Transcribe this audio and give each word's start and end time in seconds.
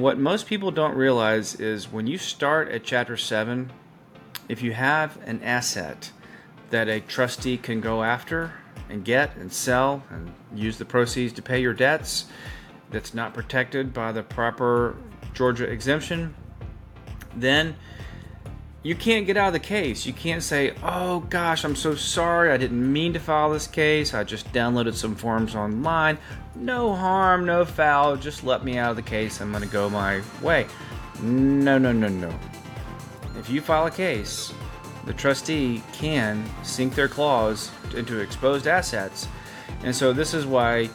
What 0.00 0.16
most 0.16 0.46
people 0.46 0.70
don't 0.70 0.94
realize 0.94 1.56
is 1.56 1.90
when 1.90 2.06
you 2.06 2.18
start 2.18 2.68
at 2.68 2.84
Chapter 2.84 3.16
7, 3.16 3.72
if 4.48 4.62
you 4.62 4.72
have 4.72 5.18
an 5.26 5.42
asset 5.42 6.12
that 6.70 6.86
a 6.88 7.00
trustee 7.00 7.56
can 7.56 7.80
go 7.80 8.04
after 8.04 8.52
and 8.88 9.04
get 9.04 9.34
and 9.34 9.52
sell 9.52 10.04
and 10.10 10.32
use 10.54 10.78
the 10.78 10.84
proceeds 10.84 11.32
to 11.32 11.42
pay 11.42 11.60
your 11.60 11.74
debts 11.74 12.26
that's 12.92 13.12
not 13.12 13.34
protected 13.34 13.92
by 13.92 14.12
the 14.12 14.22
proper 14.22 14.96
Georgia 15.34 15.64
exemption, 15.64 16.32
then 17.34 17.74
you 18.88 18.94
can't 18.94 19.26
get 19.26 19.36
out 19.36 19.48
of 19.48 19.52
the 19.52 19.60
case. 19.60 20.06
You 20.06 20.14
can't 20.14 20.42
say, 20.42 20.72
oh 20.82 21.20
gosh, 21.20 21.62
I'm 21.62 21.76
so 21.76 21.94
sorry, 21.94 22.50
I 22.50 22.56
didn't 22.56 22.90
mean 22.90 23.12
to 23.12 23.20
file 23.20 23.50
this 23.50 23.66
case. 23.66 24.14
I 24.14 24.24
just 24.24 24.50
downloaded 24.50 24.94
some 24.94 25.14
forms 25.14 25.54
online. 25.54 26.16
No 26.54 26.94
harm, 26.94 27.44
no 27.44 27.66
foul, 27.66 28.16
just 28.16 28.44
let 28.44 28.64
me 28.64 28.78
out 28.78 28.88
of 28.88 28.96
the 28.96 29.02
case. 29.02 29.42
I'm 29.42 29.50
going 29.50 29.62
to 29.62 29.68
go 29.68 29.90
my 29.90 30.22
way. 30.40 30.66
No, 31.20 31.76
no, 31.76 31.92
no, 31.92 32.08
no. 32.08 32.32
If 33.38 33.50
you 33.50 33.60
file 33.60 33.84
a 33.84 33.90
case, 33.90 34.54
the 35.04 35.12
trustee 35.12 35.82
can 35.92 36.42
sink 36.62 36.94
their 36.94 37.08
claws 37.08 37.70
into 37.94 38.20
exposed 38.20 38.66
assets. 38.66 39.28
And 39.82 39.94
so 39.94 40.14
this 40.14 40.32
is 40.32 40.46
why 40.46 40.88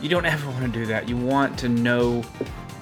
you 0.00 0.08
don't 0.08 0.24
ever 0.34 0.48
want 0.52 0.72
to 0.72 0.78
do 0.78 0.86
that. 0.86 1.08
You 1.08 1.16
want 1.16 1.58
to 1.58 1.68
know 1.68 2.22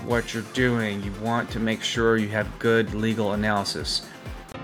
what 0.04 0.34
you're 0.34 0.42
doing. 0.52 1.02
You 1.02 1.12
want 1.22 1.48
to 1.52 1.58
make 1.58 1.82
sure 1.82 2.18
you 2.18 2.28
have 2.28 2.58
good 2.58 2.92
legal 2.92 3.32
analysis. 3.32 4.06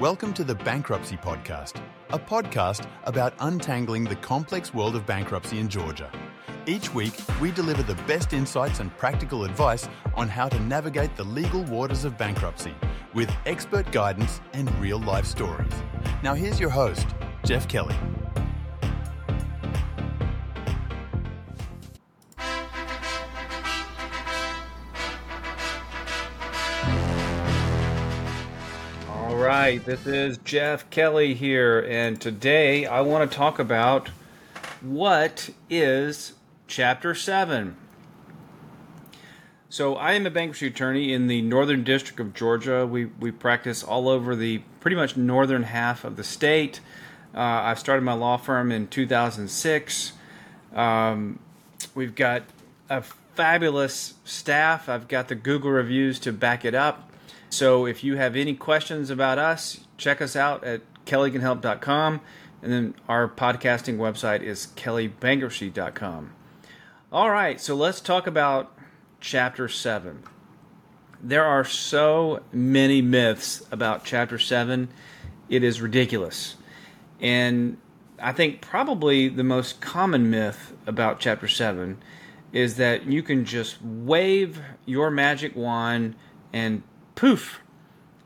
Welcome 0.01 0.33
to 0.35 0.43
the 0.43 0.57
Bankruptcy 0.57 1.17
Podcast, 1.17 1.81
a 2.11 2.19
podcast 2.19 2.89
about 3.05 3.33
untangling 3.39 4.03
the 4.03 4.17
complex 4.17 4.75
world 4.75 4.97
of 4.97 5.07
bankruptcy 5.07 5.61
in 5.61 5.69
Georgia. 5.69 6.11
Each 6.67 6.93
week, 6.93 7.15
we 7.41 7.53
deliver 7.53 7.85
the 7.85 7.95
best 8.03 8.33
insights 8.33 8.81
and 8.81 8.95
practical 8.99 9.45
advice 9.45 9.89
on 10.17 10.29
how 10.29 10.49
to 10.49 10.59
navigate 10.59 11.15
the 11.15 11.23
legal 11.23 11.63
waters 11.67 12.05
of 12.05 12.19
bankruptcy 12.19 12.75
with 13.15 13.31
expert 13.47 13.89
guidance 13.93 14.41
and 14.53 14.69
real 14.81 14.99
life 14.99 15.27
stories. 15.27 15.73
Now, 16.25 16.35
here's 16.35 16.59
your 16.59 16.71
host, 16.71 17.07
Jeff 17.45 17.69
Kelly. 17.69 17.95
Right, 29.45 29.85
this 29.85 30.07
is 30.07 30.39
Jeff 30.39 30.89
Kelly 30.89 31.35
here, 31.35 31.87
and 31.87 32.19
today 32.19 32.87
I 32.87 33.03
want 33.03 33.31
to 33.31 33.37
talk 33.37 33.59
about 33.59 34.09
what 34.81 35.51
is 35.69 36.33
Chapter 36.67 37.15
7. 37.15 37.77
So, 39.69 39.97
I 39.97 40.15
am 40.15 40.25
a 40.25 40.31
bankruptcy 40.31 40.69
attorney 40.69 41.13
in 41.13 41.27
the 41.27 41.43
Northern 41.43 41.85
District 41.85 42.19
of 42.21 42.33
Georgia. 42.33 42.87
We, 42.87 43.05
we 43.05 43.31
practice 43.33 43.83
all 43.83 44.09
over 44.09 44.35
the 44.35 44.63
pretty 44.81 44.97
much 44.97 45.15
northern 45.15 45.65
half 45.65 46.05
of 46.05 46.17
the 46.17 46.25
state. 46.25 46.81
Uh, 47.35 47.41
I 47.41 47.75
started 47.75 48.01
my 48.01 48.15
law 48.15 48.39
firm 48.39 48.73
in 48.73 48.89
2006. 48.89 50.13
Um, 50.75 51.39
we've 51.95 52.15
got 52.15 52.45
a 52.89 53.03
fabulous 53.35 54.15
staff. 54.25 54.89
I've 54.89 55.07
got 55.07 55.29
the 55.29 55.35
Google 55.35 55.71
reviews 55.71 56.19
to 56.21 56.33
back 56.33 56.65
it 56.65 56.75
up. 56.75 57.11
So 57.55 57.87
if 57.87 58.03
you 58.03 58.17
have 58.17 58.35
any 58.35 58.55
questions 58.55 59.11
about 59.11 59.39
us, 59.39 59.79
check 59.97 60.21
us 60.21 60.35
out 60.35 60.65
at 60.65 60.81
kellycanhelp.com. 61.07 62.21
And 62.61 62.73
then 62.73 62.95
our 63.09 63.29
podcasting 63.29 63.97
website 63.97 64.43
is 64.43 64.67
kellybankruptcy.com. 64.75 66.33
All 67.13 67.31
right, 67.31 67.61
so 67.61 67.77
let's 67.77 68.01
talk 68.01 68.27
about 68.27 68.77
Chapter 69.21 69.69
7. 69.69 70.25
There 71.23 71.45
are 71.45 71.65
so 71.65 72.43
many 72.51 73.01
myths 73.01 73.65
about 73.71 74.05
Chapter 74.05 74.37
7, 74.37 74.89
it 75.49 75.63
is 75.63 75.81
ridiculous. 75.81 76.57
And 77.21 77.77
I 78.19 78.33
think 78.33 78.63
probably 78.63 79.29
the 79.29 79.45
most 79.45 79.81
common 79.81 80.29
myth 80.29 80.73
about 80.89 81.21
Chapter 81.21 81.47
7 81.47 81.99
is 82.53 82.75
that 82.79 83.07
you 83.07 83.23
can 83.23 83.45
just 83.45 83.81
wave 83.81 84.61
your 84.87 85.09
magic 85.13 85.55
wand 85.55 86.17
and 86.53 86.83
poof, 87.15 87.61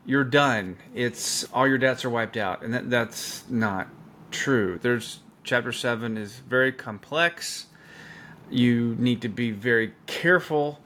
you're 0.05 0.23
done. 0.23 0.77
It's 0.93 1.45
all 1.53 1.67
your 1.67 1.77
debts 1.77 2.05
are 2.05 2.09
wiped 2.09 2.37
out, 2.37 2.63
and 2.63 2.73
that, 2.73 2.89
that's 2.89 3.43
not 3.49 3.87
true. 4.31 4.79
There's 4.81 5.19
chapter 5.43 5.71
seven 5.71 6.17
is 6.17 6.39
very 6.39 6.71
complex. 6.71 7.67
You 8.49 8.95
need 8.97 9.21
to 9.21 9.29
be 9.29 9.51
very 9.51 9.93
careful 10.07 10.79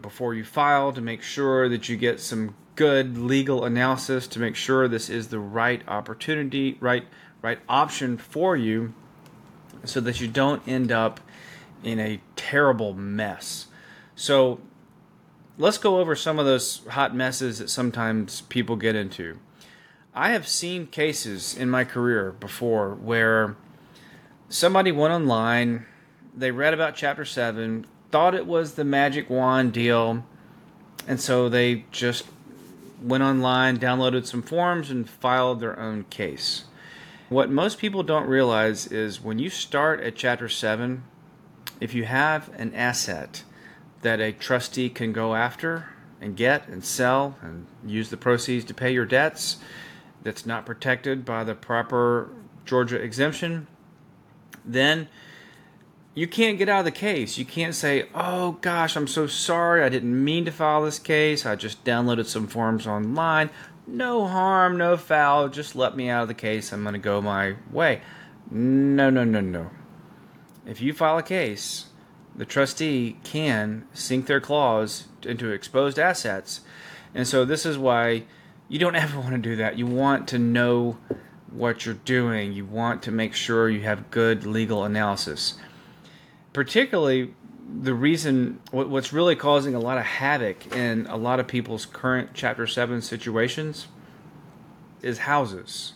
before 0.00 0.34
you 0.34 0.44
file 0.44 0.92
to 0.92 1.00
make 1.00 1.22
sure 1.22 1.68
that 1.68 1.88
you 1.88 1.96
get 1.96 2.20
some 2.20 2.54
good 2.76 3.18
legal 3.18 3.64
analysis 3.64 4.28
to 4.28 4.38
make 4.38 4.54
sure 4.54 4.86
this 4.86 5.10
is 5.10 5.28
the 5.28 5.38
right 5.40 5.82
opportunity, 5.88 6.76
right 6.80 7.06
right 7.42 7.58
option 7.68 8.18
for 8.18 8.56
you 8.56 8.92
so 9.84 10.00
that 10.00 10.20
you 10.20 10.28
don't 10.28 10.66
end 10.66 10.90
up 10.90 11.20
in 11.82 11.98
a 12.00 12.20
terrible 12.36 12.94
mess. 12.94 13.66
So 14.16 14.60
let's 15.58 15.78
go 15.78 15.98
over 15.98 16.14
some 16.14 16.38
of 16.38 16.46
those 16.46 16.82
hot 16.90 17.14
messes 17.14 17.58
that 17.58 17.68
sometimes 17.68 18.42
people 18.42 18.76
get 18.76 18.94
into. 18.94 19.38
I 20.14 20.30
have 20.30 20.48
seen 20.48 20.86
cases 20.86 21.56
in 21.56 21.68
my 21.68 21.84
career 21.84 22.32
before 22.32 22.94
where 22.94 23.56
somebody 24.48 24.92
went 24.92 25.12
online, 25.12 25.86
they 26.34 26.52
read 26.52 26.74
about 26.74 26.94
Chapter 26.94 27.24
7, 27.24 27.86
thought 28.10 28.34
it 28.34 28.46
was 28.46 28.74
the 28.74 28.84
magic 28.84 29.28
wand 29.28 29.72
deal, 29.72 30.24
and 31.06 31.20
so 31.20 31.48
they 31.48 31.84
just 31.90 32.24
went 33.02 33.22
online, 33.22 33.78
downloaded 33.78 34.26
some 34.26 34.42
forms, 34.42 34.90
and 34.90 35.08
filed 35.08 35.60
their 35.60 35.78
own 35.78 36.04
case. 36.04 36.64
What 37.28 37.50
most 37.50 37.78
people 37.78 38.02
don't 38.02 38.26
realize 38.26 38.86
is 38.86 39.20
when 39.20 39.38
you 39.38 39.50
start 39.50 40.00
at 40.00 40.16
Chapter 40.16 40.48
7, 40.48 41.02
if 41.80 41.94
you 41.94 42.04
have 42.04 42.48
an 42.58 42.74
asset, 42.74 43.44
that 44.02 44.20
a 44.20 44.32
trustee 44.32 44.88
can 44.88 45.12
go 45.12 45.34
after 45.34 45.90
and 46.20 46.36
get 46.36 46.66
and 46.68 46.84
sell 46.84 47.36
and 47.42 47.66
use 47.84 48.10
the 48.10 48.16
proceeds 48.16 48.64
to 48.64 48.74
pay 48.74 48.92
your 48.92 49.06
debts 49.06 49.58
that's 50.22 50.44
not 50.44 50.66
protected 50.66 51.24
by 51.24 51.44
the 51.44 51.54
proper 51.54 52.30
Georgia 52.64 53.00
exemption, 53.00 53.66
then 54.64 55.08
you 56.14 56.26
can't 56.26 56.58
get 56.58 56.68
out 56.68 56.80
of 56.80 56.84
the 56.84 56.90
case. 56.90 57.38
You 57.38 57.44
can't 57.44 57.74
say, 57.74 58.08
oh 58.14 58.52
gosh, 58.60 58.96
I'm 58.96 59.06
so 59.06 59.26
sorry, 59.26 59.82
I 59.82 59.88
didn't 59.88 60.24
mean 60.24 60.44
to 60.44 60.50
file 60.50 60.82
this 60.82 60.98
case, 60.98 61.46
I 61.46 61.56
just 61.56 61.84
downloaded 61.84 62.26
some 62.26 62.46
forms 62.46 62.86
online. 62.86 63.50
No 63.86 64.26
harm, 64.26 64.76
no 64.76 64.96
foul, 64.96 65.48
just 65.48 65.74
let 65.74 65.96
me 65.96 66.10
out 66.10 66.22
of 66.22 66.28
the 66.28 66.34
case, 66.34 66.72
I'm 66.72 66.82
going 66.82 66.92
to 66.92 66.98
go 66.98 67.22
my 67.22 67.54
way. 67.70 68.02
No, 68.50 69.08
no, 69.10 69.24
no, 69.24 69.40
no. 69.40 69.70
If 70.66 70.82
you 70.82 70.92
file 70.92 71.18
a 71.18 71.22
case, 71.22 71.86
the 72.38 72.46
trustee 72.46 73.16
can 73.24 73.84
sink 73.92 74.26
their 74.26 74.40
claws 74.40 75.08
into 75.24 75.50
exposed 75.50 75.98
assets. 75.98 76.60
And 77.12 77.26
so 77.26 77.44
this 77.44 77.66
is 77.66 77.76
why 77.76 78.22
you 78.68 78.78
don't 78.78 78.94
ever 78.96 79.18
want 79.18 79.32
to 79.32 79.38
do 79.38 79.56
that. 79.56 79.76
You 79.76 79.86
want 79.86 80.28
to 80.28 80.38
know 80.38 80.98
what 81.50 81.84
you're 81.84 81.96
doing. 81.96 82.52
You 82.52 82.64
want 82.64 83.02
to 83.02 83.10
make 83.10 83.34
sure 83.34 83.68
you 83.68 83.82
have 83.82 84.10
good 84.10 84.46
legal 84.46 84.84
analysis. 84.84 85.58
Particularly 86.52 87.34
the 87.70 87.92
reason 87.92 88.60
what's 88.70 89.12
really 89.12 89.36
causing 89.36 89.74
a 89.74 89.80
lot 89.80 89.98
of 89.98 90.04
havoc 90.04 90.74
in 90.74 91.06
a 91.06 91.16
lot 91.16 91.38
of 91.38 91.46
people's 91.46 91.84
current 91.84 92.30
chapter 92.32 92.66
7 92.66 93.02
situations 93.02 93.88
is 95.02 95.18
houses. 95.18 95.92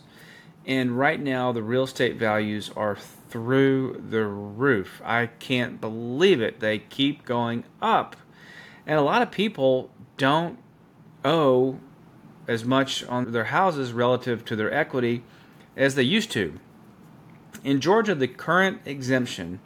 And 0.65 0.97
right 0.99 1.19
now 1.19 1.51
the 1.51 1.63
real 1.63 1.83
estate 1.83 2.17
values 2.17 2.69
are 2.75 2.97
through 3.33 3.99
the 4.11 4.23
roof. 4.23 5.01
I 5.03 5.25
can't 5.25 5.81
believe 5.81 6.39
it. 6.39 6.59
They 6.59 6.77
keep 6.77 7.25
going 7.25 7.63
up. 7.81 8.15
And 8.85 8.99
a 8.99 9.01
lot 9.01 9.23
of 9.23 9.31
people 9.31 9.89
don't 10.17 10.59
owe 11.25 11.79
as 12.47 12.63
much 12.63 13.03
on 13.05 13.31
their 13.31 13.45
houses 13.45 13.91
relative 13.91 14.45
to 14.45 14.55
their 14.55 14.71
equity 14.71 15.23
as 15.75 15.95
they 15.95 16.03
used 16.03 16.29
to. 16.33 16.59
In 17.63 17.81
Georgia, 17.81 18.13
the 18.13 18.27
current 18.27 18.81
exemption 18.85 19.59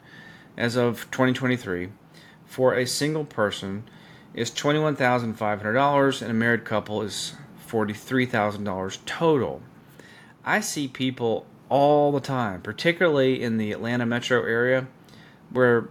as 0.56 0.78
of 0.78 1.12
2023 1.12 1.90
for 2.46 2.74
a 2.74 2.88
single 2.88 3.26
person 3.26 3.84
is 4.34 4.50
$21,500 4.50 6.22
and 6.22 6.32
a 6.32 6.34
married 6.34 6.64
couple 6.64 7.02
is 7.02 7.34
$43,000 7.68 9.00
total. 9.06 9.62
I 10.46 10.62
see 10.62 10.88
people 10.88 11.46
all 11.70 12.12
the 12.12 12.20
time, 12.20 12.62
particularly 12.62 13.42
in 13.42 13.58
the 13.58 13.72
Atlanta 13.72 14.06
metro 14.06 14.44
area, 14.44 14.88
where 15.50 15.90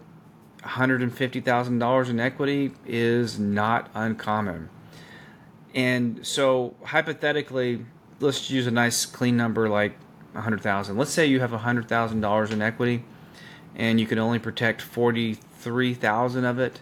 $150,000 0.63 2.09
in 2.09 2.21
equity 2.21 2.73
is 2.85 3.39
not 3.39 3.91
uncommon. 3.95 4.69
And 5.75 6.27
so, 6.27 6.75
hypothetically, 6.85 7.85
let's 8.21 8.51
use 8.51 8.67
a 8.67 8.71
nice 8.71 9.05
clean 9.05 9.37
number 9.37 9.69
like 9.69 9.97
100,000. 10.33 10.97
Let's 10.97 11.11
say 11.11 11.27
you 11.27 11.41
have 11.41 11.51
$100,000 11.51 12.51
in 12.51 12.63
equity 12.63 13.05
and 13.75 14.01
you 14.01 14.07
can 14.07 14.19
only 14.19 14.39
protect 14.39 14.81
43,000 14.81 16.45
of 16.45 16.59
it. 16.59 16.81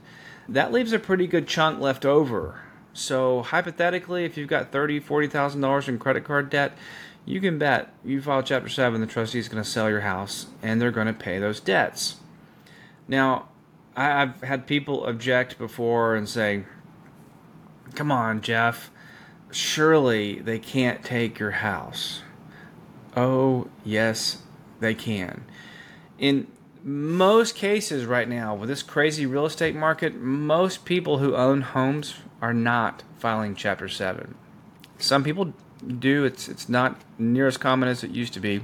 That 0.49 0.73
leaves 0.73 0.93
a 0.93 0.99
pretty 0.99 1.27
good 1.27 1.49
chunk 1.49 1.81
left 1.81 2.05
over 2.05 2.61
So 2.93 3.43
hypothetically, 3.43 4.25
if 4.25 4.37
you've 4.37 4.49
got 4.49 4.71
$30,000, 4.71 5.03
$40,000 5.03 5.89
in 5.89 5.99
credit 5.99 6.25
card 6.25 6.51
debt, 6.51 6.77
you 7.25 7.41
can 7.41 7.59
bet 7.59 7.93
you 8.05 8.21
file 8.21 8.43
Chapter 8.43 8.69
Seven, 8.69 9.01
the 9.01 9.07
trustee 9.07 9.39
is 9.39 9.49
going 9.49 9.63
to 9.63 9.69
sell 9.69 9.89
your 9.89 10.01
house, 10.01 10.47
and 10.63 10.81
they're 10.81 10.91
going 10.91 11.07
to 11.07 11.13
pay 11.13 11.39
those 11.39 11.61
debts. 11.61 12.17
Now, 13.09 13.49
I've 13.97 14.41
had 14.43 14.67
people 14.67 15.07
object 15.07 15.59
before 15.59 16.15
and 16.15 16.29
say, 16.29 16.65
"Come 17.95 18.11
on, 18.11 18.41
Jeff, 18.41 18.91
surely 19.51 20.41
they 20.41 20.59
can't 20.59 21.05
take 21.05 21.39
your 21.39 21.53
house." 21.53 22.23
Oh, 23.17 23.69
yes, 23.85 24.43
they 24.81 24.95
can. 24.95 25.45
In 26.19 26.49
most 26.83 27.55
cases 27.55 28.05
right 28.05 28.29
now 28.29 28.55
with 28.55 28.69
this 28.69 28.83
crazy 28.83 29.25
real 29.25 29.47
estate 29.47 29.75
market, 29.75 30.17
most 30.17 30.85
people 30.85 31.19
who 31.19 31.35
own 31.35 31.63
homes 31.63 32.17
are 32.43 32.53
not 32.53 33.03
filing 33.19 33.55
chapter 33.55 33.89
7. 33.89 34.35
Some 34.99 35.25
people 35.25 35.55
do. 35.87 36.25
It's 36.25 36.49
it's 36.49 36.69
not 36.69 37.01
near 37.19 37.47
as 37.47 37.57
common 37.57 37.89
as 37.89 38.05
it 38.05 38.11
used 38.11 38.33
to 38.35 38.41
be. 38.41 38.63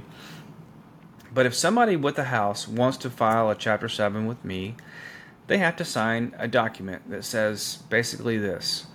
But 1.33 1.45
if 1.45 1.55
somebody 1.55 1.95
with 1.95 2.19
a 2.19 2.25
house 2.25 2.67
wants 2.67 2.97
to 2.97 3.09
file 3.09 3.49
a 3.49 3.55
chapter 3.55 3.87
7 3.87 4.25
with 4.25 4.43
me, 4.43 4.75
they 5.47 5.59
have 5.59 5.75
to 5.77 5.85
sign 5.85 6.35
a 6.37 6.47
document 6.47 7.09
that 7.09 7.23
says 7.23 7.79
basically 7.89 8.37
this. 8.37 8.87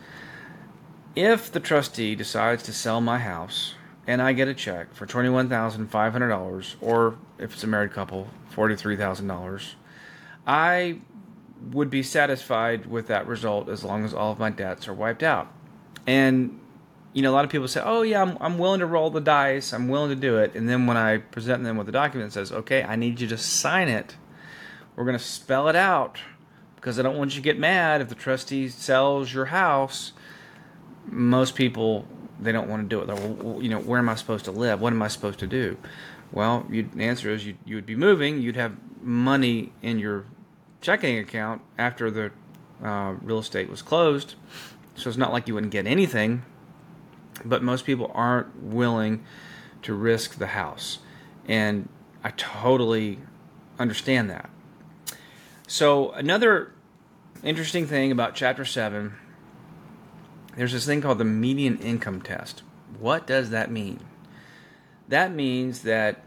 If 1.14 1.50
the 1.50 1.61
trustee 1.61 2.14
decides 2.14 2.62
to 2.64 2.75
sell 2.75 3.00
my 3.00 3.19
house 3.19 3.75
and 4.06 4.20
I 4.20 4.34
get 4.34 4.49
a 4.49 4.55
check 4.55 4.94
for 4.94 5.06
$21,500 5.06 6.75
or 6.82 7.17
if 7.38 7.55
it's 7.55 7.64
a 7.64 7.67
married 7.67 7.93
couple, 7.93 8.29
$43,000, 8.55 9.75
I 10.46 11.00
would 11.72 11.88
be 11.88 12.02
satisfied 12.02 12.87
with 12.87 13.06
that 13.06 13.26
result 13.26 13.69
as 13.69 13.82
long 13.82 14.05
as 14.05 14.12
all 14.12 14.31
of 14.31 14.38
my 14.38 14.50
debts 14.50 14.87
are 14.88 14.94
wiped 14.94 15.22
out. 15.22 15.50
And 16.06 16.61
you 17.17 17.23
know, 17.23 17.31
a 17.31 17.35
lot 17.35 17.47
of 17.47 17.51
people 17.51 17.67
say, 17.67 17.81
"Oh 17.83 18.03
yeah, 18.03 18.21
I'm, 18.21 18.37
I'm 18.43 18.59
willing 18.59 18.81
to 18.81 18.87
roll 18.87 19.09
the 19.09 19.23
dice. 19.23 19.73
I'm 19.73 19.89
willing 19.89 20.11
to 20.11 20.17
do 20.17 20.37
it." 20.37 20.55
And 20.55 20.69
then 20.69 20.87
when 20.87 20.99
I 20.99 21.17
present 21.17 21.65
them 21.65 21.79
with 21.79 21.89
a 21.89 21.93
document 21.93 22.35
says, 22.35 22.53
"Okay, 22.53 22.83
I 22.83 22.95
need 22.95 23.23
you 23.23 23.27
to 23.29 23.39
sign 23.39 23.89
it," 23.89 24.17
we're 24.95 25.07
going 25.07 25.17
to 25.17 25.25
spell 25.25 25.69
it 25.69 25.77
out 25.77 26.19
because 26.75 26.99
I 26.99 27.03
don't 27.03 27.17
want 27.17 27.31
you 27.31 27.37
to 27.37 27.43
get 27.43 27.59
mad 27.59 28.03
if 28.03 28.11
the 28.11 28.15
trustee 28.15 28.69
sells 28.69 29.33
your 29.33 29.47
house. 29.47 30.13
Most 31.07 31.55
people 31.55 32.07
they 32.39 32.53
don't 32.53 32.69
want 32.69 32.83
to 32.83 32.89
do 32.95 33.01
it. 33.01 33.07
They're, 33.07 33.17
well, 33.17 33.63
you 33.63 33.71
know, 33.71 33.81
where 33.81 33.99
am 33.99 34.11
I 34.11 34.15
supposed 34.15 34.45
to 34.45 34.51
live? 34.51 34.83
What 34.83 34.93
am 34.93 35.01
I 35.01 35.09
supposed 35.09 35.39
to 35.39 35.47
do? 35.47 35.79
Well, 36.33 36.67
the 36.69 36.87
answer 36.99 37.31
is 37.31 37.47
you 37.47 37.57
you 37.65 37.77
would 37.77 37.87
be 37.87 37.97
moving. 37.97 38.43
You'd 38.43 38.57
have 38.57 38.77
money 39.01 39.73
in 39.81 39.99
your 39.99 40.27
checking 40.83 41.19
account 41.19 41.63
after 41.79 42.11
the 42.11 42.31
uh, 42.85 43.15
real 43.23 43.39
estate 43.39 43.71
was 43.71 43.81
closed. 43.81 44.35
So 44.97 45.09
it's 45.09 45.17
not 45.17 45.33
like 45.33 45.49
you 45.49 45.55
wouldn't 45.55 45.73
get 45.73 45.87
anything. 45.87 46.43
But 47.44 47.62
most 47.62 47.85
people 47.85 48.11
aren't 48.15 48.62
willing 48.62 49.25
to 49.83 49.94
risk 49.94 50.38
the 50.38 50.49
house, 50.49 50.99
and 51.47 51.88
I 52.25 52.31
totally 52.31 53.19
understand 53.79 54.31
that. 54.31 54.50
So 55.69 56.11
another 56.12 56.73
interesting 57.43 57.87
thing 57.87 58.11
about 58.11 58.35
Chapter 58.35 58.65
Seven 58.65 59.15
there's 60.56 60.73
this 60.73 60.87
thing 60.87 61.03
called 61.03 61.19
the 61.19 61.25
median 61.25 61.79
income 61.79 62.23
test. 62.23 62.62
What 62.99 63.27
does 63.27 63.50
that 63.50 63.71
mean? 63.71 64.00
That 65.09 65.32
means 65.32 65.82
that 65.82 66.25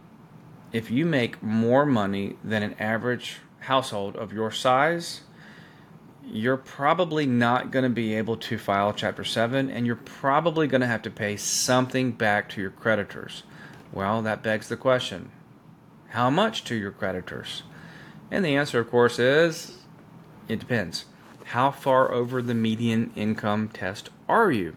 if 0.71 0.91
you 0.91 1.05
make 1.05 1.41
more 1.41 1.85
money 1.85 2.35
than 2.43 2.61
an 2.61 2.75
average 2.79 3.37
household 3.61 4.15
of 4.15 4.31
your 4.31 4.51
size, 4.51 5.21
you're 6.31 6.57
probably 6.57 7.25
not 7.25 7.71
going 7.71 7.83
to 7.83 7.89
be 7.89 8.15
able 8.15 8.37
to 8.37 8.57
file 8.57 8.93
Chapter 8.93 9.23
7 9.23 9.69
and 9.69 9.85
you're 9.85 9.95
probably 9.95 10.67
going 10.67 10.81
to 10.81 10.87
have 10.87 11.01
to 11.03 11.09
pay 11.09 11.37
something 11.37 12.11
back 12.11 12.49
to 12.49 12.61
your 12.61 12.71
creditors. 12.71 13.43
Well, 13.91 14.21
that 14.21 14.43
begs 14.43 14.69
the 14.69 14.77
question 14.77 15.31
how 16.09 16.29
much 16.29 16.63
to 16.65 16.75
your 16.75 16.91
creditors? 16.91 17.63
And 18.31 18.43
the 18.43 18.55
answer, 18.55 18.79
of 18.79 18.89
course, 18.89 19.19
is 19.19 19.77
it 20.47 20.59
depends. 20.59 21.05
How 21.45 21.71
far 21.71 22.11
over 22.11 22.41
the 22.41 22.55
median 22.55 23.11
income 23.15 23.69
test 23.69 24.09
are 24.27 24.51
you? 24.51 24.75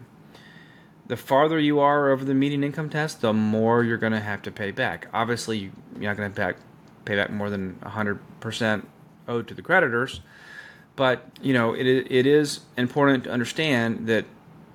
The 1.07 1.17
farther 1.17 1.59
you 1.59 1.79
are 1.79 2.09
over 2.09 2.23
the 2.23 2.33
median 2.33 2.63
income 2.63 2.89
test, 2.89 3.21
the 3.21 3.33
more 3.33 3.83
you're 3.83 3.97
going 3.97 4.13
to 4.13 4.19
have 4.19 4.41
to 4.43 4.51
pay 4.51 4.71
back. 4.71 5.07
Obviously, 5.13 5.71
you're 5.99 6.09
not 6.13 6.17
going 6.17 6.33
to 6.33 6.55
pay 7.05 7.15
back, 7.15 7.31
more 7.31 7.49
than 7.49 7.75
100% 7.83 8.85
owed 9.27 9.47
to 9.47 9.53
the 9.53 9.61
creditors. 9.61 10.21
But, 10.95 11.25
you 11.41 11.53
know, 11.53 11.73
it, 11.73 11.85
it 11.87 12.27
is 12.27 12.61
important 12.77 13.23
to 13.25 13.31
understand 13.31 14.07
that 14.07 14.25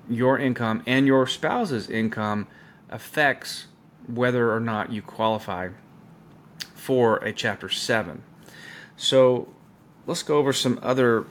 your 0.09 0.37
income 0.37 0.83
and 0.85 1.07
your 1.07 1.27
spouse's 1.27 1.89
income 1.89 2.47
affects 2.89 3.67
whether 4.07 4.53
or 4.53 4.59
not 4.59 4.91
you 4.91 5.01
qualify 5.01 5.69
for 6.73 7.17
a 7.17 7.31
Chapter 7.31 7.69
7. 7.69 8.23
So 8.97 9.53
let's 10.07 10.23
go 10.23 10.37
over 10.37 10.51
some 10.51 10.79
other 10.81 11.25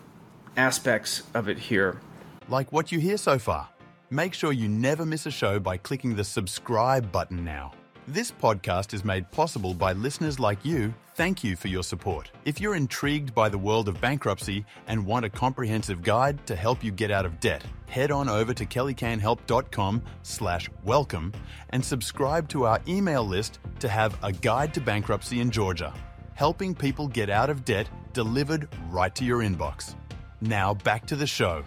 aspects 0.56 1.22
of 1.34 1.48
it 1.48 1.58
here. 1.58 2.00
Like 2.48 2.72
what 2.72 2.92
you 2.92 2.98
hear 2.98 3.16
so 3.16 3.38
far. 3.38 3.68
Make 4.10 4.32
sure 4.32 4.52
you 4.52 4.68
never 4.68 5.04
miss 5.04 5.26
a 5.26 5.30
show 5.30 5.58
by 5.58 5.76
clicking 5.76 6.16
the 6.16 6.24
subscribe 6.24 7.12
button 7.12 7.44
now. 7.44 7.72
This 8.10 8.32
podcast 8.32 8.94
is 8.94 9.04
made 9.04 9.30
possible 9.32 9.74
by 9.74 9.92
listeners 9.92 10.40
like 10.40 10.64
you. 10.64 10.94
Thank 11.14 11.44
you 11.44 11.56
for 11.56 11.68
your 11.68 11.82
support. 11.82 12.30
If 12.46 12.58
you're 12.58 12.74
intrigued 12.74 13.34
by 13.34 13.50
the 13.50 13.58
world 13.58 13.86
of 13.86 14.00
bankruptcy 14.00 14.64
and 14.86 15.04
want 15.04 15.26
a 15.26 15.28
comprehensive 15.28 16.00
guide 16.00 16.46
to 16.46 16.56
help 16.56 16.82
you 16.82 16.90
get 16.90 17.10
out 17.10 17.26
of 17.26 17.38
debt, 17.38 17.62
head 17.86 18.10
on 18.10 18.30
over 18.30 18.54
to 18.54 18.64
kellycanhelp.com 18.64 20.02
slash 20.22 20.70
welcome 20.84 21.34
and 21.68 21.84
subscribe 21.84 22.48
to 22.48 22.64
our 22.64 22.80
email 22.88 23.24
list 23.24 23.58
to 23.80 23.90
have 23.90 24.16
a 24.24 24.32
guide 24.32 24.72
to 24.72 24.80
bankruptcy 24.80 25.40
in 25.40 25.50
Georgia, 25.50 25.92
helping 26.34 26.74
people 26.74 27.08
get 27.08 27.28
out 27.28 27.50
of 27.50 27.62
debt 27.66 27.90
delivered 28.14 28.70
right 28.88 29.14
to 29.16 29.22
your 29.26 29.40
inbox. 29.40 29.96
Now 30.40 30.72
back 30.72 31.04
to 31.08 31.14
the 31.14 31.26
show. 31.26 31.62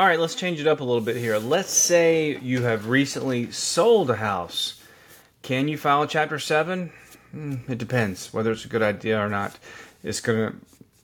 All 0.00 0.06
right, 0.06 0.18
let's 0.18 0.34
change 0.34 0.58
it 0.58 0.66
up 0.66 0.80
a 0.80 0.84
little 0.84 1.02
bit 1.02 1.16
here. 1.16 1.36
Let's 1.36 1.72
say 1.74 2.38
you 2.38 2.62
have 2.62 2.88
recently 2.88 3.50
sold 3.50 4.08
a 4.08 4.16
house. 4.16 4.82
Can 5.42 5.68
you 5.68 5.76
file 5.76 6.06
Chapter 6.06 6.38
7? 6.38 6.90
Hmm, 7.32 7.56
it 7.68 7.76
depends 7.76 8.32
whether 8.32 8.50
it's 8.50 8.64
a 8.64 8.68
good 8.68 8.80
idea 8.80 9.20
or 9.20 9.28
not. 9.28 9.58
It's 10.02 10.22
going 10.22 10.52
to 10.52 10.56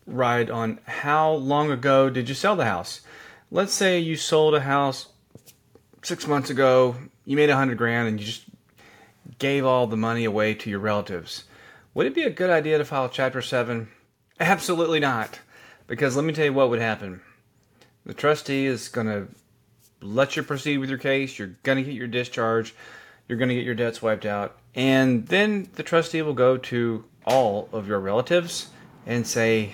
ride 0.07 0.51
on 0.51 0.81
how 0.87 1.33
long 1.35 1.71
ago 1.71 2.09
did 2.09 2.31
you 2.31 2.35
sell 2.35 2.57
the 2.57 2.65
house. 2.65 3.03
Let's 3.51 3.75
say 3.75 3.99
you 3.99 4.17
sold 4.17 4.55
a 4.55 4.61
house 4.61 5.09
six 6.03 6.27
months 6.27 6.49
ago, 6.49 6.97
you 7.27 7.37
made 7.37 7.51
a 7.51 7.57
hundred 7.57 7.77
grand, 7.77 8.09
and 8.09 8.19
you 8.19 8.25
just 8.25 8.47
gave 9.39 9.67
all 9.67 9.87
the 9.87 9.99
money 9.99 10.25
away 10.25 10.55
to 10.55 10.71
your 10.71 10.81
relatives. 10.81 11.45
Would 11.93 12.07
it 12.07 12.15
be 12.15 12.23
a 12.23 12.31
good 12.31 12.49
idea 12.49 12.79
to 12.79 12.85
file 12.87 13.11
Chapter 13.11 13.43
7? 13.43 13.89
Absolutely 14.41 15.01
not. 15.01 15.41
Because 15.87 16.17
let 16.17 16.25
me 16.25 16.33
tell 16.33 16.47
you 16.47 16.55
what 16.55 16.71
would 16.71 16.81
happen. 16.81 17.21
The 18.07 18.15
trustee 18.15 18.67
is 18.67 18.89
going 18.89 19.09
to 19.09 19.27
let 20.01 20.37
you 20.37 20.45
proceed 20.45 20.79
with 20.79 20.89
your 20.89 20.99
case. 20.99 21.39
You're 21.39 21.57
going 21.65 21.77
to 21.77 21.83
get 21.83 21.95
your 21.95 22.07
discharge. 22.07 22.73
You're 23.27 23.37
going 23.37 23.49
to 23.49 23.55
get 23.57 23.65
your 23.65 23.75
debts 23.75 24.01
wiped 24.01 24.25
out. 24.25 24.57
And 24.77 25.27
then 25.27 25.69
the 25.75 25.83
trustee 25.83 26.23
will 26.23 26.33
go 26.33 26.57
to 26.57 27.05
all 27.27 27.69
of 27.73 27.89
your 27.89 27.99
relatives 27.99 28.69
and 29.07 29.27
say, 29.27 29.73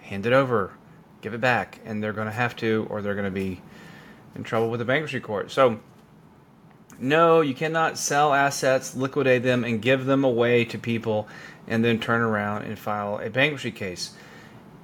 hand 0.00 0.24
it 0.24 0.32
over, 0.32 0.72
give 1.20 1.34
it 1.34 1.40
back. 1.42 1.80
And 1.84 2.02
they're 2.02 2.14
going 2.14 2.28
to 2.28 2.32
have 2.32 2.56
to, 2.56 2.86
or 2.88 3.02
they're 3.02 3.14
going 3.14 3.26
to 3.26 3.30
be 3.30 3.60
in 4.34 4.42
trouble 4.42 4.70
with 4.70 4.80
the 4.80 4.86
bankruptcy 4.86 5.20
court. 5.20 5.50
So, 5.50 5.80
no, 6.98 7.42
you 7.42 7.54
cannot 7.54 7.98
sell 7.98 8.32
assets, 8.32 8.96
liquidate 8.96 9.42
them, 9.42 9.64
and 9.64 9.82
give 9.82 10.06
them 10.06 10.24
away 10.24 10.64
to 10.64 10.78
people 10.78 11.28
and 11.66 11.84
then 11.84 12.00
turn 12.00 12.22
around 12.22 12.62
and 12.62 12.78
file 12.78 13.18
a 13.18 13.28
bankruptcy 13.28 13.70
case 13.70 14.14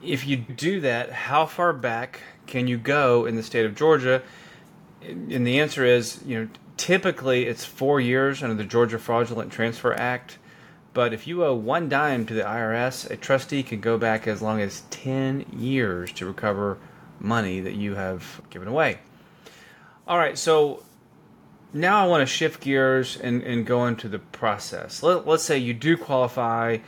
if 0.02 0.26
you 0.26 0.36
do 0.36 0.80
that, 0.80 1.12
how 1.12 1.46
far 1.46 1.72
back 1.72 2.20
can 2.46 2.66
you 2.66 2.78
go 2.78 3.26
in 3.26 3.36
the 3.36 3.42
state 3.42 3.64
of 3.64 3.74
Georgia? 3.74 4.22
And 5.02 5.46
the 5.46 5.60
answer 5.60 5.84
is, 5.84 6.20
you 6.24 6.38
know, 6.40 6.48
typically 6.76 7.46
it's 7.46 7.64
four 7.64 8.00
years 8.00 8.42
under 8.42 8.54
the 8.54 8.64
Georgia 8.64 8.98
Fraudulent 8.98 9.52
Transfer 9.52 9.94
Act. 9.94 10.38
But 10.94 11.12
if 11.14 11.26
you 11.26 11.44
owe 11.44 11.54
one 11.54 11.88
dime 11.88 12.26
to 12.26 12.34
the 12.34 12.42
IRS, 12.42 13.10
a 13.10 13.16
trustee 13.16 13.62
can 13.62 13.80
go 13.80 13.96
back 13.96 14.26
as 14.26 14.42
long 14.42 14.60
as 14.60 14.82
10 14.90 15.46
years 15.52 16.12
to 16.12 16.26
recover 16.26 16.78
money 17.18 17.60
that 17.60 17.74
you 17.74 17.94
have 17.94 18.42
given 18.50 18.68
away. 18.68 18.98
All 20.06 20.18
right, 20.18 20.36
so 20.36 20.82
now 21.72 22.04
I 22.04 22.08
want 22.08 22.20
to 22.22 22.26
shift 22.26 22.60
gears 22.60 23.16
and, 23.16 23.42
and 23.42 23.64
go 23.64 23.86
into 23.86 24.08
the 24.08 24.18
process. 24.18 25.02
Let, 25.02 25.26
let's 25.26 25.44
say 25.44 25.58
you 25.58 25.72
do 25.72 25.96
qualify, 25.96 26.78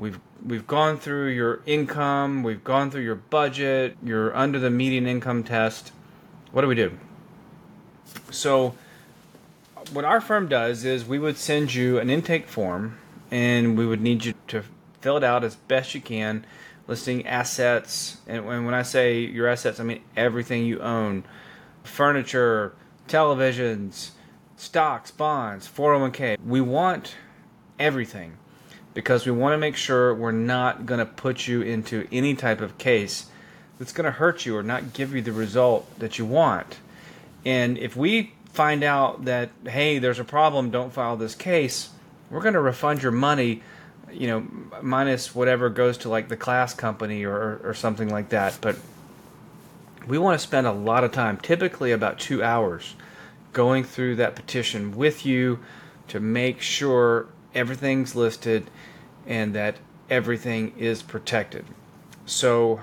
we've 0.00 0.18
we've 0.44 0.66
gone 0.66 0.96
through 0.96 1.28
your 1.28 1.60
income, 1.66 2.42
we've 2.42 2.64
gone 2.64 2.90
through 2.90 3.02
your 3.02 3.14
budget, 3.14 3.96
you're 4.02 4.34
under 4.34 4.58
the 4.58 4.70
median 4.70 5.06
income 5.06 5.44
test. 5.44 5.92
What 6.50 6.62
do 6.62 6.68
we 6.68 6.74
do? 6.74 6.98
So, 8.30 8.74
what 9.92 10.04
our 10.04 10.20
firm 10.20 10.48
does 10.48 10.84
is 10.84 11.04
we 11.04 11.18
would 11.18 11.36
send 11.36 11.74
you 11.74 11.98
an 11.98 12.10
intake 12.10 12.48
form 12.48 12.98
and 13.30 13.76
we 13.76 13.86
would 13.86 14.00
need 14.00 14.24
you 14.24 14.34
to 14.48 14.64
fill 15.00 15.18
it 15.18 15.24
out 15.24 15.44
as 15.44 15.54
best 15.54 15.94
you 15.94 16.00
can, 16.00 16.44
listing 16.88 17.26
assets. 17.26 18.16
And 18.26 18.46
when 18.46 18.74
I 18.74 18.82
say 18.82 19.20
your 19.20 19.46
assets, 19.46 19.78
I 19.78 19.84
mean 19.84 20.02
everything 20.16 20.64
you 20.64 20.80
own 20.80 21.24
furniture, 21.84 22.74
televisions, 23.06 24.10
stocks, 24.56 25.10
bonds, 25.10 25.68
401k. 25.68 26.38
We 26.44 26.60
want 26.60 27.14
everything 27.78 28.36
because 28.94 29.24
we 29.26 29.32
want 29.32 29.52
to 29.52 29.58
make 29.58 29.76
sure 29.76 30.14
we're 30.14 30.32
not 30.32 30.86
going 30.86 30.98
to 30.98 31.06
put 31.06 31.46
you 31.46 31.62
into 31.62 32.06
any 32.10 32.34
type 32.34 32.60
of 32.60 32.78
case 32.78 33.26
that's 33.78 33.92
going 33.92 34.04
to 34.04 34.10
hurt 34.10 34.44
you 34.44 34.56
or 34.56 34.62
not 34.62 34.92
give 34.92 35.14
you 35.14 35.22
the 35.22 35.32
result 35.32 35.98
that 35.98 36.18
you 36.18 36.24
want. 36.24 36.78
And 37.44 37.78
if 37.78 37.96
we 37.96 38.34
find 38.52 38.82
out 38.82 39.24
that, 39.24 39.50
hey, 39.66 39.98
there's 39.98 40.18
a 40.18 40.24
problem, 40.24 40.70
don't 40.70 40.92
file 40.92 41.16
this 41.16 41.34
case, 41.34 41.90
we're 42.30 42.42
going 42.42 42.54
to 42.54 42.60
refund 42.60 43.02
your 43.02 43.12
money, 43.12 43.62
you 44.12 44.26
know, 44.26 44.46
minus 44.82 45.34
whatever 45.34 45.70
goes 45.70 45.98
to 45.98 46.08
like 46.08 46.28
the 46.28 46.36
class 46.36 46.74
company 46.74 47.24
or, 47.24 47.60
or 47.64 47.74
something 47.74 48.08
like 48.08 48.30
that. 48.30 48.58
But 48.60 48.76
we 50.06 50.18
want 50.18 50.38
to 50.38 50.46
spend 50.46 50.66
a 50.66 50.72
lot 50.72 51.04
of 51.04 51.12
time, 51.12 51.38
typically 51.38 51.92
about 51.92 52.18
two 52.18 52.42
hours, 52.42 52.94
going 53.52 53.84
through 53.84 54.16
that 54.16 54.34
petition 54.34 54.96
with 54.96 55.24
you 55.24 55.60
to 56.08 56.20
make 56.20 56.60
sure 56.60 57.28
everything's 57.54 58.14
listed 58.14 58.70
and 59.26 59.54
that 59.54 59.76
everything 60.08 60.74
is 60.76 61.02
protected. 61.02 61.64
So 62.26 62.80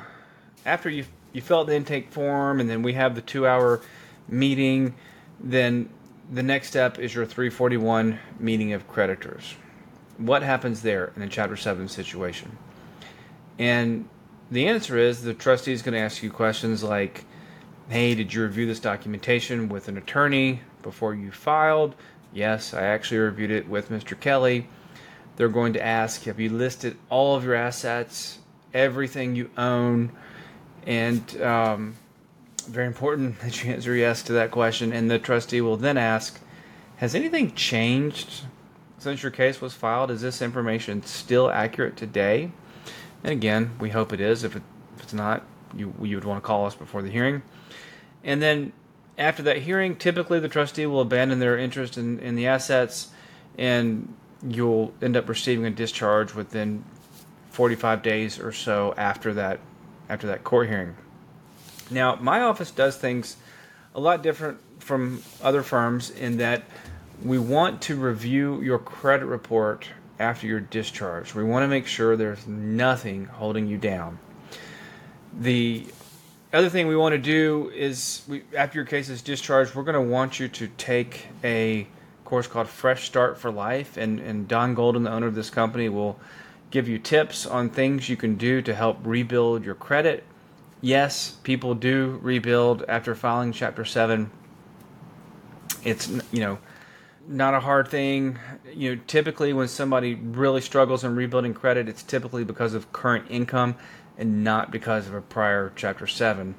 after 0.66 0.90
you 0.90 1.06
you 1.34 1.42
fill 1.42 1.60
out 1.60 1.68
the 1.68 1.76
intake 1.76 2.12
form 2.12 2.60
and 2.60 2.70
then 2.70 2.82
we 2.82 2.94
have 2.94 3.14
the 3.14 3.22
two 3.22 3.46
hour 3.46 3.82
meeting, 4.28 4.96
then 5.40 5.90
the 6.32 6.42
next 6.44 6.68
step 6.70 7.00
is 7.00 7.14
your 7.14 7.26
341 7.26 8.18
meeting 8.40 8.74
of 8.74 8.88
creditors. 8.88 9.56
What 10.18 10.42
happens 10.42 10.82
there 10.82 11.12
in 11.16 11.22
a 11.22 11.28
Chapter 11.28 11.56
7 11.56 11.88
situation? 11.90 12.58
And 13.60 14.10
the 14.50 14.68
answer 14.68 14.98
is 14.98 15.22
the 15.22 15.34
trustee 15.34 15.74
is 15.74 15.82
going 15.82 15.94
to 15.94 16.00
ask 16.00 16.24
you 16.24 16.32
questions 16.32 16.84
like, 16.84 17.26
hey, 17.90 18.16
did 18.16 18.34
you 18.34 18.44
review 18.44 18.66
this 18.66 18.80
documentation 18.80 19.70
with 19.70 19.88
an 19.88 19.98
attorney 19.98 20.62
before 20.82 21.14
you 21.14 21.32
filed? 21.32 21.96
Yes, 22.38 22.76
I 22.76 22.84
actually 22.84 23.18
reviewed 23.18 23.50
it 23.50 23.68
with 23.68 23.90
Mr. 23.90 24.18
Kelly. 24.18 24.68
They're 25.38 25.50
going 25.50 25.74
to 25.74 25.84
ask, 25.84 26.22
have 26.26 26.40
you 26.40 26.52
listed 26.52 26.96
all 27.10 27.36
of 27.36 27.44
your 27.44 27.56
assets, 27.56 28.38
everything 28.76 29.36
you 29.36 29.50
own? 29.58 30.12
And 30.86 31.42
um, 31.42 31.96
very 32.68 32.86
important 32.86 33.40
that 33.42 33.64
you 33.64 33.74
answer 33.74 33.96
yes 33.96 34.22
to 34.22 34.34
that 34.34 34.52
question. 34.52 34.94
And 34.94 35.10
the 35.10 35.18
trustee 35.18 35.62
will 35.62 35.78
then 35.78 35.98
ask, 35.98 36.40
has 36.98 37.16
anything 37.16 37.56
changed 37.56 38.44
since 39.00 39.24
your 39.24 39.32
case 39.32 39.60
was 39.60 39.74
filed? 39.74 40.12
Is 40.12 40.22
this 40.22 40.40
information 40.40 41.02
still 41.02 41.50
accurate 41.50 41.98
today? 41.98 42.52
And 43.24 43.32
again, 43.32 43.72
we 43.80 43.90
hope 43.90 44.14
it 44.14 44.22
is. 44.22 44.44
If, 44.44 44.56
it, 44.56 44.62
if 44.96 45.02
it's 45.02 45.14
not, 45.14 45.44
you, 45.76 45.92
you 46.04 46.18
would 46.18 46.26
want 46.26 46.44
to 46.44 46.46
call 46.46 46.68
us 46.68 46.76
before 46.76 47.02
the 47.02 47.10
hearing. 47.10 47.42
And 48.24 48.40
then 48.40 48.74
after 49.18 49.44
that 49.44 49.58
hearing, 49.58 49.96
typically 49.96 50.40
the 50.40 50.50
trustee 50.50 50.86
will 50.86 51.02
abandon 51.02 51.40
their 51.40 51.58
interest 51.58 51.98
in, 51.98 52.20
in 52.20 52.36
the 52.36 52.48
assets 52.48 53.10
and 53.58 54.14
you'll 54.48 54.94
end 55.02 55.18
up 55.18 55.28
receiving 55.28 55.66
a 55.66 55.72
discharge 55.72 56.34
within 56.34 56.84
45 57.52 58.04
days 58.04 58.40
or 58.40 58.52
so 58.52 58.94
after 58.98 59.34
that 59.34 59.60
after 60.10 60.28
that 60.28 60.44
court 60.44 60.70
hearing. 60.70 60.96
Now, 61.90 62.16
my 62.16 62.42
office 62.42 62.72
does 62.72 62.98
things 62.98 63.36
a 63.96 64.00
lot 64.00 64.22
different 64.22 64.60
from 64.80 65.22
other 65.42 65.64
firms 65.64 66.12
in 66.12 66.38
that 66.38 66.64
we 67.24 67.40
want 67.40 67.82
to 67.84 67.96
review 67.96 68.62
your 68.62 68.80
credit 68.80 69.26
report 69.26 69.90
after 70.20 70.48
your 70.48 70.60
discharge. 70.60 71.34
We 71.34 71.44
want 71.44 71.64
to 71.64 71.68
make 71.68 71.88
sure 71.88 72.16
there's 72.16 72.46
nothing 72.48 73.26
holding 73.26 73.68
you 73.68 73.78
down. 73.78 74.20
The 75.38 75.88
other 76.54 76.70
thing 76.70 76.88
we 76.88 76.96
want 76.96 77.14
to 77.14 77.20
do 77.20 77.72
is 77.76 78.24
we, 78.28 78.44
after 78.56 78.78
your 78.78 78.86
case 78.86 79.10
is 79.10 79.22
discharged, 79.22 79.76
we're 79.76 79.84
going 79.84 79.96
to 79.96 80.02
want 80.02 80.40
you 80.40 80.48
to 80.48 80.68
take 80.78 81.28
a 81.44 81.88
course 82.24 82.48
called 82.48 82.68
Fresh 82.68 83.06
Start 83.06 83.38
for 83.38 83.52
Life, 83.52 83.98
and, 83.98 84.20
and 84.20 84.48
Don 84.48 84.74
Golden, 84.74 85.04
the 85.04 85.12
owner 85.12 85.28
of 85.28 85.36
this 85.36 85.50
company, 85.50 85.90
will 85.90 86.20
give 86.72 86.88
you 86.88 87.00
tips 87.00 87.46
on 87.46 87.70
things 87.70 88.10
you 88.10 88.18
can 88.18 88.36
do 88.36 88.62
to 88.62 88.74
help 88.74 89.00
rebuild 89.04 89.64
your 89.64 89.76
credit. 89.76 90.24
Yes, 90.82 91.32
people 91.44 91.74
do 91.74 92.20
rebuild 92.22 92.84
after 92.88 93.16
filing 93.16 93.52
Chapter 93.52 93.84
7. 93.84 94.30
It's, 95.84 96.10
you 96.32 96.40
know, 96.40 96.60
not 97.28 97.54
a 97.54 97.60
hard 97.60 97.88
thing. 97.88 98.38
You 98.74 98.96
know, 98.96 99.02
typically 99.08 99.54
when 99.54 99.68
somebody 99.68 100.16
really 100.16 100.62
struggles 100.62 101.04
in 101.04 101.16
rebuilding 101.16 101.54
credit, 101.54 101.90
it's 101.90 102.04
typically 102.04 102.44
because 102.44 102.74
of 102.74 102.92
current 102.92 103.26
income 103.30 103.76
and 104.18 104.44
not 104.44 104.72
because 104.72 105.08
of 105.08 105.14
a 105.14 105.22
prior 105.22 105.72
Chapter 105.76 106.08
7. 106.08 106.56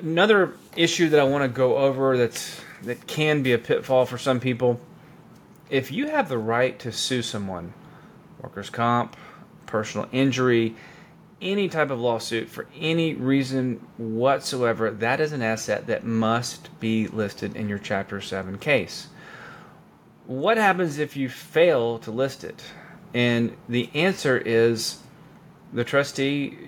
Another 0.00 0.54
issue 0.76 1.08
that 1.10 1.20
I 1.20 1.24
want 1.24 1.42
to 1.42 1.48
go 1.48 1.76
over 1.76 2.16
that's 2.16 2.60
that 2.82 3.06
can 3.06 3.42
be 3.42 3.52
a 3.52 3.58
pitfall 3.58 4.06
for 4.06 4.18
some 4.18 4.40
people. 4.40 4.80
If 5.70 5.90
you 5.90 6.08
have 6.08 6.28
the 6.28 6.38
right 6.38 6.78
to 6.80 6.92
sue 6.92 7.22
someone, 7.22 7.72
workers' 8.40 8.70
comp, 8.70 9.16
personal 9.66 10.08
injury, 10.12 10.76
any 11.40 11.68
type 11.68 11.90
of 11.90 12.00
lawsuit 12.00 12.48
for 12.48 12.66
any 12.78 13.14
reason 13.14 13.84
whatsoever, 13.96 14.90
that 14.90 15.20
is 15.20 15.32
an 15.32 15.42
asset 15.42 15.86
that 15.86 16.04
must 16.04 16.78
be 16.80 17.06
listed 17.08 17.56
in 17.56 17.68
your 17.68 17.78
Chapter 17.78 18.20
7 18.20 18.58
case. 18.58 19.08
What 20.26 20.56
happens 20.56 20.98
if 20.98 21.16
you 21.16 21.28
fail 21.28 21.98
to 22.00 22.10
list 22.10 22.44
it? 22.44 22.62
And 23.14 23.56
the 23.68 23.88
answer 23.94 24.36
is 24.36 24.98
the 25.72 25.84
trustee, 25.84 26.58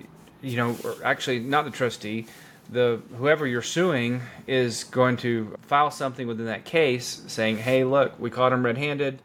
you 0.41 0.57
know, 0.57 0.75
or 0.83 0.95
actually 1.03 1.39
not 1.39 1.65
the 1.65 1.71
trustee, 1.71 2.27
the 2.69 3.01
whoever 3.17 3.45
you're 3.45 3.61
suing 3.61 4.21
is 4.47 4.85
going 4.85 5.17
to 5.17 5.57
file 5.63 5.91
something 5.91 6.27
within 6.27 6.45
that 6.45 6.65
case 6.65 7.23
saying, 7.27 7.57
"Hey, 7.57 7.83
look, 7.83 8.17
we 8.19 8.29
caught 8.29 8.49
them 8.49 8.63
red-handed. 8.63 9.21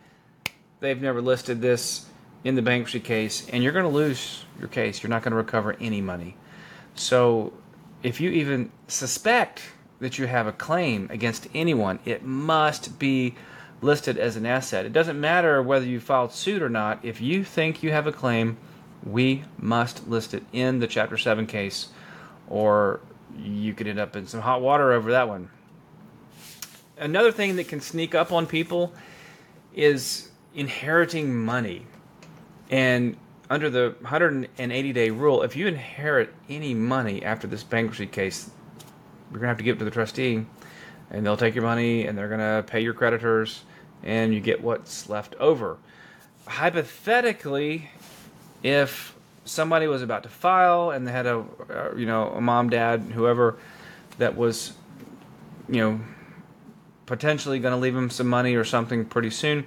They've 0.81 1.01
never 1.01 1.23
listed 1.23 1.61
this 1.61 2.07
in 2.45 2.55
the 2.55 2.63
bankruptcy 2.63 3.01
case, 3.01 3.49
and 3.49 3.63
you're 3.63 3.73
going 3.73 3.85
to 3.85 3.91
lose 3.91 4.45
your 4.59 4.69
case. 4.69 5.03
You're 5.03 5.11
not 5.11 5.23
going 5.23 5.33
to 5.33 5.37
recover 5.37 5.77
any 5.81 6.01
money." 6.01 6.37
So, 6.95 7.53
if 8.03 8.21
you 8.21 8.31
even 8.31 8.71
suspect 8.89 9.63
that 10.01 10.19
you 10.19 10.27
have 10.27 10.47
a 10.47 10.53
claim 10.53 11.09
against 11.11 11.49
anyone, 11.55 11.99
it 12.05 12.25
must 12.25 12.99
be 12.99 13.35
listed 13.81 14.19
as 14.19 14.37
an 14.37 14.47
asset. 14.47 14.87
It 14.87 14.93
doesn't 14.93 15.21
matter 15.21 15.63
whether 15.63 15.87
you 15.87 16.01
filed 16.01 16.33
suit 16.33 16.63
or 16.63 16.69
not. 16.69 16.99
If 17.03 17.21
you 17.21 17.45
think 17.45 17.83
you 17.83 17.93
have 17.93 18.07
a 18.07 18.13
claim, 18.13 18.57
we 19.07 19.45
must 19.59 20.09
list 20.09 20.35
it 20.35 20.43
in 20.53 20.81
the 20.81 20.87
Chapter 20.87 21.17
7 21.17 21.47
case, 21.47 21.89
or 22.49 23.01
you 23.39 23.73
could 23.73 23.87
end 23.87 24.01
up 24.01 24.17
in 24.17 24.27
some 24.27 24.41
hot 24.41 24.61
water 24.61 24.93
over 24.93 25.13
that 25.13 25.29
one. 25.29 25.49
Another 26.99 27.31
thing 27.31 27.57
that 27.57 27.69
can 27.69 27.81
sneak 27.81 28.15
up 28.15 28.33
on 28.33 28.47
people 28.47 28.93
is 29.75 30.31
inheriting 30.55 31.37
money. 31.37 31.87
And 32.71 33.17
under 33.49 33.71
the 33.71 33.95
180 34.01 34.93
day 34.93 35.11
rule, 35.11 35.43
if 35.43 35.55
you 35.55 35.69
inherit 35.69 36.35
any 36.49 36.75
money 36.75 37.23
after 37.23 37.47
this 37.47 37.63
bankruptcy 37.63 38.07
case, 38.07 38.51
you're 39.31 39.39
going 39.39 39.43
to 39.43 39.49
have 39.49 39.59
to 39.59 39.65
give 39.65 39.77
it 39.77 39.79
to 39.81 39.85
the 39.85 39.91
trustee, 39.91 40.45
and 41.11 41.25
they'll 41.25 41.37
take 41.37 41.55
your 41.55 41.65
money 41.65 42.07
and 42.07 42.19
they're 42.19 42.29
going 42.29 42.41
to 42.41 42.65
pay 42.67 42.81
your 42.81 42.95
creditors, 42.95 43.63
and 44.03 44.35
you 44.35 44.41
get 44.41 44.63
what's 44.63 45.09
left 45.09 45.35
over. 45.37 45.77
Hypothetically, 46.47 47.91
if 48.67 49.15
somebody 49.45 49.87
was 49.87 50.03
about 50.03 50.25
to 50.25 50.29
file 50.29 50.91
and 50.91 51.07
they 51.07 51.13
had 51.13 51.25
a, 51.25 51.45
you 51.97 52.05
know, 52.05 52.31
a 52.31 52.41
mom, 52.41 52.69
dad, 52.69 53.01
whoever 53.15 53.57
that 54.19 54.37
was, 54.37 54.73
you 55.69 55.81
know, 55.81 56.01
potentially 57.07 57.61
going 57.61 57.73
to 57.73 57.79
leave 57.79 57.95
them 57.95 58.11
some 58.11 58.27
money 58.27 58.57
or 58.57 58.65
something 58.65 59.05
pretty 59.05 59.31
soon, 59.31 59.65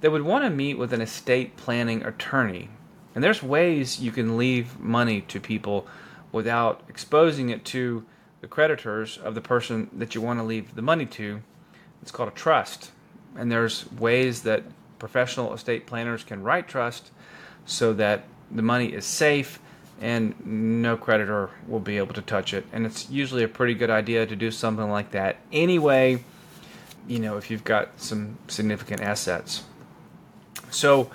they 0.00 0.08
would 0.08 0.22
want 0.22 0.44
to 0.44 0.50
meet 0.50 0.78
with 0.78 0.94
an 0.94 1.02
estate 1.02 1.58
planning 1.58 2.02
attorney. 2.02 2.70
And 3.14 3.22
there's 3.22 3.42
ways 3.42 4.00
you 4.00 4.12
can 4.12 4.38
leave 4.38 4.80
money 4.80 5.20
to 5.22 5.38
people 5.40 5.86
without 6.32 6.82
exposing 6.88 7.50
it 7.50 7.66
to 7.66 8.06
the 8.40 8.48
creditors 8.48 9.18
of 9.18 9.34
the 9.34 9.42
person 9.42 9.90
that 9.92 10.14
you 10.14 10.22
want 10.22 10.38
to 10.38 10.44
leave 10.44 10.74
the 10.74 10.80
money 10.80 11.04
to. 11.04 11.42
It's 12.00 12.10
called 12.10 12.30
a 12.30 12.32
trust. 12.32 12.92
And 13.36 13.52
there's 13.52 13.92
ways 13.92 14.40
that 14.42 14.62
professional 14.98 15.52
estate 15.52 15.86
planners 15.86 16.24
can 16.24 16.42
write 16.42 16.66
trust 16.66 17.10
so 17.66 17.92
that 17.92 18.24
the 18.50 18.62
money 18.62 18.92
is 18.92 19.04
safe 19.04 19.60
and 20.00 20.34
no 20.46 20.96
creditor 20.96 21.50
will 21.66 21.80
be 21.80 21.98
able 21.98 22.14
to 22.14 22.22
touch 22.22 22.54
it. 22.54 22.64
And 22.72 22.86
it's 22.86 23.10
usually 23.10 23.42
a 23.42 23.48
pretty 23.48 23.74
good 23.74 23.90
idea 23.90 24.26
to 24.26 24.36
do 24.36 24.50
something 24.50 24.88
like 24.88 25.10
that 25.10 25.36
anyway, 25.52 26.22
you 27.06 27.18
know, 27.18 27.36
if 27.36 27.50
you've 27.50 27.64
got 27.64 28.00
some 28.00 28.38
significant 28.46 29.00
assets. 29.00 29.64
So, 30.70 31.10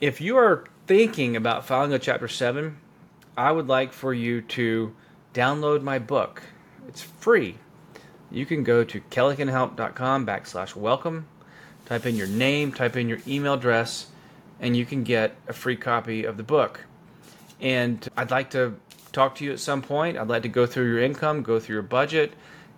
if 0.00 0.20
you 0.20 0.38
are 0.38 0.64
thinking 0.86 1.36
about 1.36 1.66
filing 1.66 1.92
a 1.92 1.98
Chapter 1.98 2.28
7, 2.28 2.76
I 3.36 3.52
would 3.52 3.68
like 3.68 3.92
for 3.92 4.14
you 4.14 4.40
to 4.42 4.94
download 5.34 5.82
my 5.82 5.98
book. 5.98 6.42
It's 6.88 7.02
free. 7.02 7.56
You 8.30 8.46
can 8.46 8.64
go 8.64 8.84
to 8.84 9.00
kellycanhelp.com 9.00 10.26
backslash 10.26 10.74
welcome, 10.74 11.26
type 11.86 12.06
in 12.06 12.16
your 12.16 12.28
name, 12.28 12.72
type 12.72 12.96
in 12.96 13.08
your 13.08 13.18
email 13.26 13.54
address, 13.54 14.06
and 14.60 14.76
you 14.76 14.84
can 14.84 15.02
get 15.02 15.34
a 15.48 15.52
free 15.52 15.76
copy 15.76 16.24
of 16.24 16.36
the 16.36 16.42
book. 16.42 16.84
And 17.60 18.06
I'd 18.16 18.30
like 18.30 18.50
to 18.50 18.76
talk 19.12 19.36
to 19.36 19.44
you 19.44 19.52
at 19.52 19.60
some 19.60 19.82
point. 19.82 20.16
I'd 20.16 20.28
like 20.28 20.42
to 20.42 20.48
go 20.48 20.66
through 20.66 20.86
your 20.86 21.02
income, 21.02 21.42
go 21.42 21.58
through 21.58 21.74
your 21.74 21.82
budget, 21.82 22.32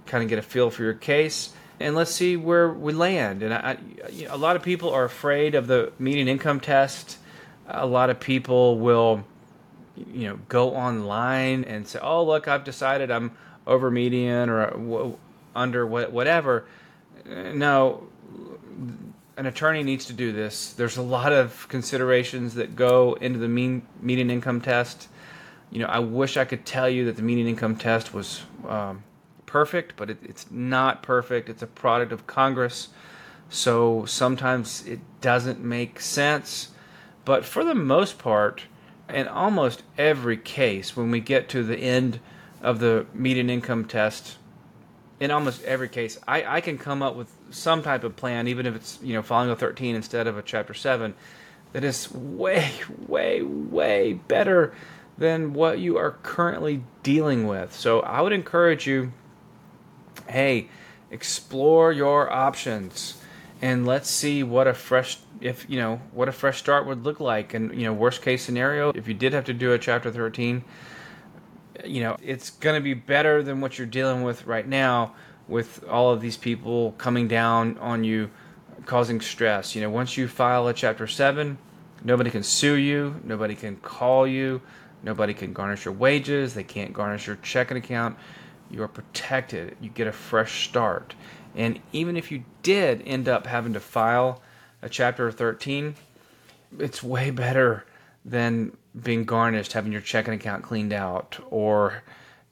kind 0.06 0.22
of 0.22 0.28
get 0.28 0.38
a 0.38 0.42
feel 0.42 0.70
for 0.70 0.82
your 0.82 0.94
case, 0.94 1.52
and 1.78 1.94
let's 1.94 2.12
see 2.12 2.36
where 2.36 2.68
we 2.68 2.92
land. 2.92 3.42
And 3.42 3.52
I, 3.52 3.76
you 4.10 4.26
know, 4.26 4.34
a 4.34 4.36
lot 4.36 4.56
of 4.56 4.62
people 4.62 4.90
are 4.90 5.04
afraid 5.04 5.54
of 5.54 5.66
the 5.66 5.92
median 5.98 6.28
income 6.28 6.60
test. 6.60 7.18
A 7.66 7.86
lot 7.86 8.10
of 8.10 8.20
people 8.20 8.78
will, 8.78 9.24
you 9.96 10.28
know, 10.28 10.38
go 10.48 10.74
online 10.74 11.64
and 11.64 11.86
say, 11.86 11.98
"Oh, 12.00 12.24
look, 12.24 12.48
I've 12.48 12.64
decided 12.64 13.10
I'm 13.10 13.32
over 13.66 13.90
median 13.90 14.48
or 14.48 14.62
uh, 14.62 15.10
under 15.54 15.86
whatever." 15.86 16.64
No, 17.26 18.08
an 19.36 19.46
attorney 19.46 19.82
needs 19.82 20.04
to 20.06 20.12
do 20.12 20.32
this. 20.32 20.72
There's 20.72 20.96
a 20.96 21.02
lot 21.02 21.32
of 21.32 21.66
considerations 21.68 22.54
that 22.54 22.76
go 22.76 23.14
into 23.14 23.38
the 23.38 23.48
mean 23.48 23.82
median 24.00 24.30
income 24.30 24.60
test. 24.60 25.08
You 25.70 25.80
know, 25.80 25.86
I 25.86 26.00
wish 26.00 26.36
I 26.36 26.44
could 26.44 26.66
tell 26.66 26.88
you 26.88 27.06
that 27.06 27.16
the 27.16 27.22
median 27.22 27.48
income 27.48 27.76
test 27.76 28.12
was 28.12 28.42
um, 28.68 29.04
perfect, 29.46 29.94
but 29.96 30.10
it, 30.10 30.18
it's 30.22 30.50
not 30.50 31.02
perfect. 31.02 31.48
It's 31.48 31.62
a 31.62 31.66
product 31.66 32.12
of 32.12 32.26
Congress, 32.26 32.88
so 33.48 34.04
sometimes 34.04 34.86
it 34.86 35.00
doesn't 35.20 35.60
make 35.60 36.00
sense. 36.00 36.68
But 37.24 37.44
for 37.44 37.64
the 37.64 37.74
most 37.74 38.18
part, 38.18 38.62
in 39.08 39.28
almost 39.28 39.82
every 39.96 40.36
case, 40.36 40.96
when 40.96 41.10
we 41.10 41.20
get 41.20 41.48
to 41.50 41.62
the 41.62 41.78
end 41.78 42.20
of 42.60 42.80
the 42.80 43.06
median 43.14 43.48
income 43.48 43.84
test, 43.84 44.36
in 45.20 45.30
almost 45.30 45.62
every 45.62 45.88
case, 45.88 46.18
I, 46.26 46.56
I 46.56 46.60
can 46.60 46.78
come 46.78 47.02
up 47.02 47.16
with 47.16 47.30
some 47.50 47.82
type 47.82 48.04
of 48.04 48.16
plan, 48.16 48.48
even 48.48 48.66
if 48.66 48.74
it's 48.74 48.98
you 49.02 49.14
know 49.14 49.22
following 49.22 49.50
a 49.50 49.56
13 49.56 49.94
instead 49.94 50.26
of 50.26 50.36
a 50.36 50.42
chapter 50.42 50.74
7, 50.74 51.14
that 51.72 51.84
is 51.84 52.10
way, 52.12 52.72
way, 53.06 53.42
way 53.42 54.14
better 54.14 54.74
than 55.18 55.52
what 55.52 55.78
you 55.78 55.96
are 55.96 56.12
currently 56.22 56.82
dealing 57.02 57.46
with. 57.46 57.74
So 57.74 58.00
I 58.00 58.20
would 58.20 58.32
encourage 58.32 58.86
you, 58.86 59.12
hey, 60.28 60.68
explore 61.10 61.92
your 61.92 62.32
options 62.32 63.22
and 63.60 63.86
let's 63.86 64.10
see 64.10 64.42
what 64.42 64.66
a 64.66 64.74
fresh 64.74 65.18
if 65.40 65.68
you 65.68 65.78
know 65.78 66.00
what 66.12 66.28
a 66.28 66.32
fresh 66.32 66.58
start 66.58 66.86
would 66.86 67.04
look 67.04 67.20
like 67.20 67.54
and 67.54 67.78
you 67.78 67.84
know 67.86 67.92
worst 67.92 68.22
case 68.22 68.42
scenario 68.42 68.90
if 68.90 69.06
you 69.06 69.14
did 69.14 69.32
have 69.32 69.44
to 69.44 69.54
do 69.54 69.72
a 69.72 69.78
chapter 69.78 70.10
13 70.10 70.64
you 71.84 72.02
know, 72.02 72.16
it's 72.22 72.50
going 72.50 72.74
to 72.74 72.82
be 72.82 72.94
better 72.94 73.42
than 73.42 73.60
what 73.60 73.78
you're 73.78 73.86
dealing 73.86 74.22
with 74.22 74.46
right 74.46 74.66
now 74.66 75.14
with 75.48 75.84
all 75.88 76.10
of 76.10 76.20
these 76.20 76.36
people 76.36 76.92
coming 76.92 77.28
down 77.28 77.76
on 77.78 78.04
you, 78.04 78.30
causing 78.86 79.20
stress. 79.20 79.74
You 79.74 79.82
know, 79.82 79.90
once 79.90 80.16
you 80.16 80.28
file 80.28 80.68
a 80.68 80.72
Chapter 80.72 81.06
7, 81.06 81.58
nobody 82.04 82.30
can 82.30 82.42
sue 82.42 82.74
you, 82.74 83.20
nobody 83.24 83.54
can 83.54 83.76
call 83.76 84.26
you, 84.26 84.60
nobody 85.02 85.34
can 85.34 85.52
garnish 85.52 85.84
your 85.84 85.94
wages, 85.94 86.54
they 86.54 86.64
can't 86.64 86.92
garnish 86.92 87.26
your 87.26 87.36
checking 87.36 87.76
account. 87.76 88.16
You 88.70 88.82
are 88.82 88.88
protected. 88.88 89.76
You 89.82 89.90
get 89.90 90.06
a 90.06 90.12
fresh 90.12 90.66
start. 90.66 91.14
And 91.54 91.80
even 91.92 92.16
if 92.16 92.32
you 92.32 92.44
did 92.62 93.02
end 93.04 93.28
up 93.28 93.46
having 93.46 93.74
to 93.74 93.80
file 93.80 94.40
a 94.80 94.88
Chapter 94.88 95.30
13, 95.30 95.94
it's 96.78 97.02
way 97.02 97.30
better 97.30 97.84
than 98.24 98.76
being 99.00 99.24
garnished, 99.24 99.72
having 99.72 99.92
your 99.92 100.00
checking 100.00 100.34
account 100.34 100.62
cleaned 100.62 100.92
out, 100.92 101.38
or 101.50 102.02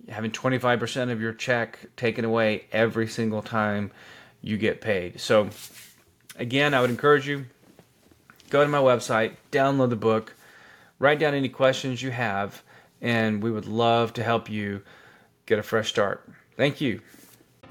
having 0.09 0.31
25% 0.31 1.11
of 1.11 1.21
your 1.21 1.33
check 1.33 1.79
taken 1.97 2.25
away 2.25 2.65
every 2.73 3.07
single 3.07 3.43
time 3.43 3.91
you 4.43 4.57
get 4.57 4.81
paid. 4.81 5.21
So, 5.21 5.51
again, 6.37 6.75
I 6.75 6.81
would 6.81 6.91
encourage 6.91 7.29
you 7.29 7.47
go 8.49 8.65
to 8.65 8.69
my 8.69 8.79
website, 8.79 9.37
download 9.53 9.91
the 9.91 9.97
book, 9.97 10.35
write 10.99 11.19
down 11.19 11.35
any 11.35 11.49
questions 11.49 12.03
you 12.03 12.11
have, 12.11 12.63
and 13.01 13.43
we 13.43 13.51
would 13.51 13.67
love 13.67 14.13
to 14.15 14.23
help 14.23 14.51
you 14.51 14.83
get 15.47 15.59
a 15.59 15.63
fresh 15.63 15.89
start. 15.89 16.29
Thank 16.57 16.81
you. 16.81 17.01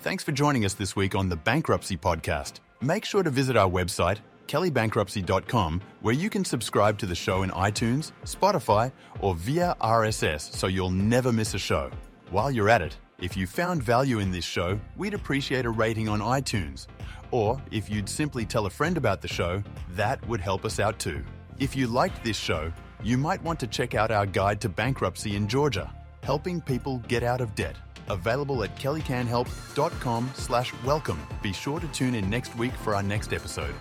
Thanks 0.01 0.23
for 0.23 0.31
joining 0.31 0.63
us 0.63 0.73
this 0.75 0.95
week 0.95 1.13
on 1.15 1.27
the 1.27 1.35
Bankruptcy 1.35 1.97
Podcast. 1.97 2.59
Make 2.81 3.03
sure 3.03 3.23
to 3.23 3.29
visit 3.29 3.57
our 3.57 3.69
website 3.69 4.19
kellybankruptcy.com, 4.49 5.81
where 6.01 6.13
you 6.13 6.29
can 6.29 6.43
subscribe 6.43 6.97
to 6.97 7.05
the 7.05 7.15
show 7.15 7.43
in 7.43 7.51
iTunes, 7.51 8.12
Spotify, 8.25 8.91
or 9.21 9.35
via 9.35 9.75
RSS 9.79 10.53
so 10.55 10.67
you'll 10.67 10.89
never 10.89 11.31
miss 11.31 11.53
a 11.53 11.59
show. 11.59 11.91
While 12.31 12.51
you're 12.51 12.69
at 12.69 12.81
it, 12.81 12.97
if 13.19 13.38
you 13.38 13.45
found 13.45 13.83
value 13.83 14.19
in 14.19 14.31
this 14.31 14.45
show, 14.45 14.79
we'd 14.97 15.13
appreciate 15.13 15.65
a 15.65 15.69
rating 15.69 16.09
on 16.09 16.19
iTunes. 16.19 16.88
Or 17.31 17.62
if 17.69 17.89
you'd 17.89 18.09
simply 18.09 18.45
tell 18.45 18.65
a 18.65 18.69
friend 18.69 18.97
about 18.97 19.21
the 19.21 19.27
show, 19.27 19.62
that 19.91 20.25
would 20.27 20.41
help 20.41 20.65
us 20.65 20.79
out 20.79 20.97
too. 20.97 21.23
If 21.59 21.75
you 21.75 21.85
liked 21.85 22.23
this 22.23 22.38
show, 22.38 22.73
you 23.03 23.17
might 23.17 23.43
want 23.43 23.59
to 23.59 23.67
check 23.67 23.93
out 23.93 24.09
our 24.09 24.25
guide 24.25 24.62
to 24.62 24.69
bankruptcy 24.69 25.35
in 25.35 25.47
Georgia, 25.47 25.93
helping 26.23 26.59
people 26.59 26.97
get 27.07 27.21
out 27.23 27.41
of 27.41 27.53
debt. 27.53 27.75
Available 28.09 28.63
at 28.63 28.75
kellycanhelp.com 28.77 30.31
slash 30.33 30.73
welcome. 30.83 31.19
Be 31.43 31.53
sure 31.53 31.79
to 31.79 31.88
tune 31.89 32.15
in 32.15 32.29
next 32.29 32.55
week 32.55 32.73
for 32.73 32.95
our 32.95 33.03
next 33.03 33.31
episode. 33.33 33.75